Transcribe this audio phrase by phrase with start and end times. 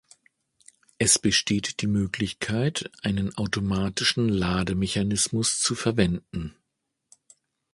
[0.97, 6.55] Es besteht die Möglichkeit, einen automatischen Lademechanismus zu verwenden.